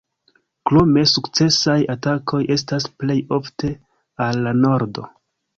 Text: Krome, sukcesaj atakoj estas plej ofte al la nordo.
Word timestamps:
Krome, 0.69 1.03
sukcesaj 1.11 1.75
atakoj 1.95 2.41
estas 2.57 2.89
plej 3.03 3.19
ofte 3.39 3.73
al 4.29 4.45
la 4.49 4.59
nordo. 4.67 5.07